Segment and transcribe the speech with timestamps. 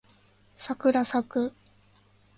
[0.57, 1.53] さくらさく